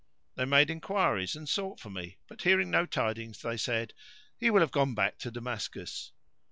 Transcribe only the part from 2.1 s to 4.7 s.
but hearing no tidings they said, "He will